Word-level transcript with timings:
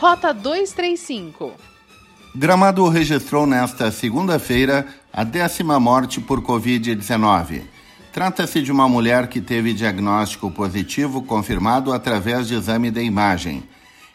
Rota 0.00 0.32
235. 0.32 1.52
Gramado 2.34 2.88
registrou 2.88 3.46
nesta 3.46 3.90
segunda-feira 3.90 4.86
a 5.12 5.22
décima 5.22 5.78
morte 5.78 6.22
por 6.22 6.40
Covid-19. 6.40 7.64
Trata-se 8.10 8.62
de 8.62 8.72
uma 8.72 8.88
mulher 8.88 9.28
que 9.28 9.42
teve 9.42 9.74
diagnóstico 9.74 10.50
positivo 10.50 11.20
confirmado 11.20 11.92
através 11.92 12.48
de 12.48 12.54
exame 12.54 12.90
de 12.90 13.02
imagem. 13.02 13.62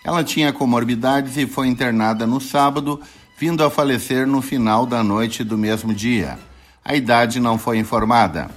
Ela 0.04 0.24
tinha 0.24 0.52
comorbidades 0.52 1.38
e 1.38 1.46
foi 1.46 1.68
internada 1.68 2.26
no 2.26 2.42
sábado, 2.42 3.00
vindo 3.38 3.64
a 3.64 3.70
falecer 3.70 4.26
no 4.26 4.42
final 4.42 4.88
da 4.88 5.04
noite 5.04 5.44
do 5.44 5.56
mesmo 5.56 5.94
dia. 5.94 6.40
A 6.84 6.96
idade 6.96 7.40
não 7.40 7.60
foi 7.60 7.78
informada. 7.78 8.50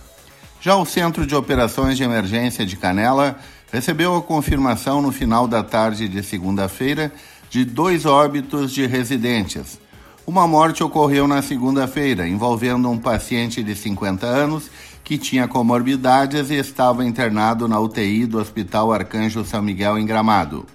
Já 0.63 0.77
o 0.77 0.87
Centro 0.87 1.27
de 1.27 1.37
Operações 1.37 1.99
de 1.99 2.05
Emergência 2.05 2.65
de 2.65 2.75
Canela 2.75 3.39
recebeu 3.73 4.17
a 4.17 4.23
confirmação 4.23 5.03
no 5.03 5.13
final 5.13 5.47
da 5.47 5.63
tarde 5.63 6.09
de 6.09 6.23
segunda-feira 6.23 7.13
de 7.51 7.65
dois 7.65 8.05
óbitos 8.07 8.73
de 8.73 8.87
residentes. 8.87 9.79
Uma 10.27 10.47
morte 10.47 10.85
ocorreu 10.85 11.27
na 11.27 11.41
segunda-feira, 11.41 12.29
envolvendo 12.29 12.91
um 12.91 12.99
paciente 12.99 13.63
de 13.63 13.75
50 13.75 14.27
anos 14.27 14.71
que 15.03 15.17
tinha 15.17 15.49
comorbidades 15.49 16.51
e 16.51 16.55
estava 16.55 17.05
internado 17.05 17.67
na 17.67 17.81
UTI 17.81 18.27
do 18.27 18.39
Hospital 18.39 18.93
Arcanjo 18.93 19.45
São 19.45 19.63
Miguel 19.63 19.99
em 19.99 20.05
Gramado. 20.05 20.67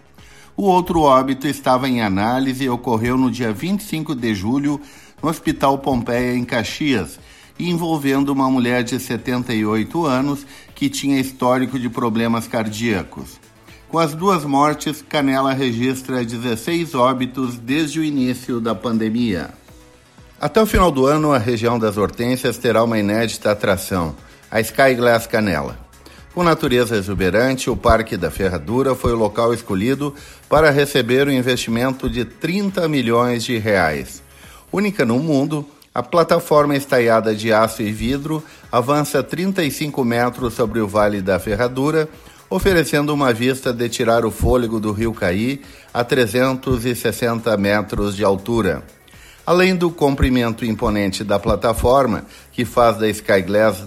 O 0.57 0.63
outro 0.63 1.01
óbito 1.01 1.47
estava 1.47 1.87
em 1.87 2.01
análise 2.01 2.63
e 2.63 2.69
ocorreu 2.69 3.17
no 3.17 3.29
dia 3.29 3.53
25 3.53 4.15
de 4.15 4.33
julho 4.33 4.81
no 5.21 5.29
Hospital 5.29 5.77
Pompeia 5.77 6.35
em 6.35 6.43
Caxias 6.43 7.19
envolvendo 7.59 8.29
uma 8.29 8.49
mulher 8.49 8.83
de 8.83 8.99
78 8.99 10.05
anos 10.05 10.45
que 10.75 10.89
tinha 10.89 11.19
histórico 11.19 11.79
de 11.79 11.89
problemas 11.89 12.47
cardíacos. 12.47 13.39
Com 13.89 13.99
as 13.99 14.13
duas 14.13 14.43
mortes, 14.43 15.03
Canela 15.07 15.53
registra 15.53 16.25
16 16.25 16.95
óbitos 16.95 17.57
desde 17.57 17.99
o 17.99 18.03
início 18.03 18.59
da 18.59 18.73
pandemia. 18.73 19.51
Até 20.41 20.61
o 20.61 20.65
final 20.65 20.91
do 20.91 21.05
ano, 21.05 21.31
a 21.31 21.37
região 21.37 21.77
das 21.77 21.95
Hortênsias 21.95 22.57
terá 22.57 22.83
uma 22.83 22.97
inédita 22.97 23.51
atração, 23.51 24.15
a 24.49 24.59
Sky 24.59 24.95
Glass 24.95 25.27
Canela. 25.27 25.77
Com 26.33 26.43
natureza 26.43 26.97
exuberante, 26.97 27.69
o 27.69 27.77
Parque 27.77 28.17
da 28.17 28.31
Ferradura 28.31 28.95
foi 28.95 29.13
o 29.13 29.17
local 29.17 29.53
escolhido 29.53 30.15
para 30.49 30.71
receber 30.71 31.27
o 31.27 31.29
um 31.29 31.33
investimento 31.33 32.09
de 32.09 32.25
30 32.25 32.87
milhões 32.87 33.43
de 33.43 33.59
reais. 33.59 34.23
Única 34.71 35.05
no 35.05 35.19
mundo, 35.19 35.63
a 35.93 36.01
plataforma 36.01 36.75
estaiada 36.75 37.35
de 37.35 37.53
aço 37.53 37.83
e 37.83 37.91
vidro 37.91 38.43
avança 38.71 39.21
35 39.21 40.03
metros 40.03 40.55
sobre 40.55 40.79
o 40.79 40.87
Vale 40.87 41.21
da 41.21 41.39
Ferradura, 41.39 42.09
oferecendo 42.49 43.13
uma 43.13 43.31
vista 43.31 43.71
de 43.71 43.87
tirar 43.89 44.25
o 44.25 44.31
fôlego 44.31 44.79
do 44.79 44.91
rio 44.91 45.13
Caí 45.13 45.61
a 45.93 46.03
360 46.03 47.55
metros 47.57 48.15
de 48.15 48.23
altura. 48.23 48.83
Além 49.45 49.75
do 49.75 49.91
comprimento 49.91 50.65
imponente 50.65 51.23
da 51.23 51.37
plataforma, 51.37 52.25
que 52.51 52.65
faz 52.65 52.97
da 52.97 53.07
Skyglass 53.09 53.85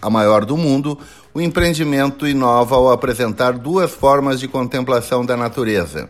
a 0.00 0.08
maior 0.08 0.44
do 0.44 0.56
mundo, 0.56 0.98
o 1.34 1.40
empreendimento 1.40 2.26
inova 2.26 2.76
ao 2.76 2.90
apresentar 2.90 3.52
duas 3.52 3.90
formas 3.90 4.40
de 4.40 4.48
contemplação 4.48 5.26
da 5.26 5.36
natureza 5.36 6.08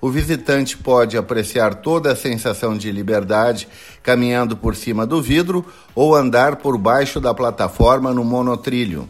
o 0.00 0.10
visitante 0.10 0.76
pode 0.76 1.16
apreciar 1.16 1.74
toda 1.74 2.12
a 2.12 2.16
sensação 2.16 2.76
de 2.76 2.90
liberdade 2.92 3.68
caminhando 4.02 4.56
por 4.56 4.76
cima 4.76 5.04
do 5.04 5.20
vidro 5.20 5.66
ou 5.94 6.14
andar 6.14 6.56
por 6.56 6.78
baixo 6.78 7.20
da 7.20 7.34
plataforma 7.34 8.12
no 8.14 8.24
monotrilho. 8.24 9.08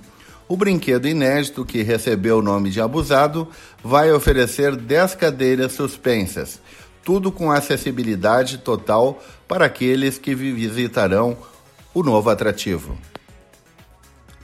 O 0.49 0.57
brinquedo 0.57 1.07
inédito, 1.07 1.65
que 1.65 1.83
recebeu 1.83 2.39
o 2.39 2.43
nome 2.43 2.71
de 2.71 2.81
Abusado, 2.81 3.47
vai 3.85 4.11
oferecer 4.11 4.75
10 4.75 5.15
cadeiras 5.15 5.73
suspensas, 5.73 6.59
tudo 7.05 7.31
com 7.31 7.51
acessibilidade 7.51 8.59
total 8.59 9.23
para 9.47 9.67
aqueles 9.67 10.17
que 10.17 10.35
visitarão 10.35 11.37
o 11.93 12.03
novo 12.03 12.31
atrativo. 12.31 12.97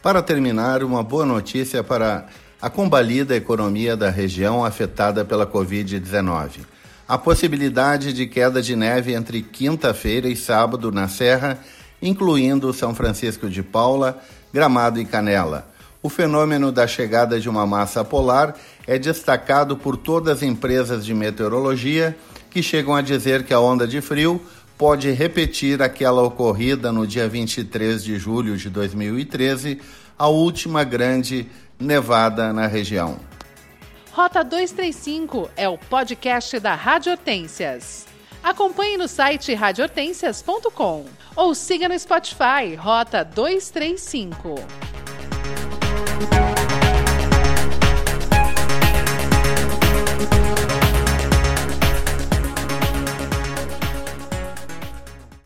Para 0.03 0.21
terminar, 0.21 0.85
uma 0.85 1.03
boa 1.03 1.25
notícia 1.25 1.83
para 1.83 2.27
a 2.65 2.71
combalida 2.71 3.37
economia 3.37 3.95
da 3.95 4.09
região 4.09 4.65
afetada 4.65 5.23
pela 5.23 5.47
Covid-19. 5.47 6.61
A 7.07 7.19
possibilidade 7.19 8.11
de 8.15 8.27
queda 8.27 8.63
de 8.63 8.75
neve 8.75 9.13
entre 9.13 9.43
quinta-feira 9.43 10.29
e 10.29 10.35
sábado 10.35 10.91
na 10.91 11.07
Serra, 11.07 11.59
incluindo 12.01 12.73
São 12.73 12.95
Francisco 12.95 13.51
de 13.51 13.63
Paula, 13.63 14.19
Gramado 14.51 14.99
e 14.99 15.05
Canela. 15.05 15.69
O 16.03 16.09
fenômeno 16.09 16.73
da 16.73 16.87
chegada 16.87 17.39
de 17.39 17.51
uma 17.51 17.67
massa 17.67 18.03
polar 18.03 18.57
é 18.87 18.99
destacado 18.99 19.77
por 19.77 19.99
todas 19.99 20.39
as 20.39 20.43
empresas 20.43 21.05
de 21.05 21.13
meteorologia 21.13 22.17
que 22.49 22.63
chegam 22.63 22.97
a 22.97 23.03
dizer 23.03 23.43
que 23.43 23.53
a 23.53 23.61
onda 23.61 23.87
de 23.87 24.01
frio 24.01 24.41
pode 24.79 25.11
repetir 25.11 25.83
aquela 25.83 26.23
ocorrida 26.23 26.91
no 26.91 27.07
dia 27.07 27.29
23 27.29 28.03
de 28.03 28.19
julho 28.19 28.57
de 28.57 28.71
2013, 28.71 29.79
a 30.19 30.29
última 30.29 30.83
grande 30.83 31.47
nevada 31.79 32.53
na 32.53 32.67
região. 32.67 33.19
Rota 34.13 34.45
235 34.45 35.51
é 35.57 35.69
o 35.69 35.77
podcast 35.77 36.61
da 36.61 36.75
Rádio 36.75 37.13
Hortências. 37.13 38.07
Acompanhe 38.43 38.97
no 38.97 39.09
site 39.09 39.55
radiohortências.com 39.55 41.07
ou 41.35 41.55
siga 41.55 41.89
no 41.89 41.99
Spotify 41.99 42.75
Rota 42.77 43.25
235. 43.25 44.55